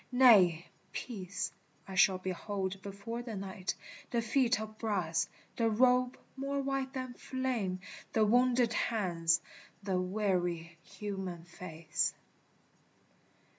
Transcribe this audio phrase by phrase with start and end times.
[0.11, 1.51] Nay, peace,
[1.87, 3.75] I shall behold before the night,
[4.09, 7.81] The feet of brass, the robe more white than flame,
[8.13, 9.41] The wounded hands,
[9.83, 12.15] the weary human face.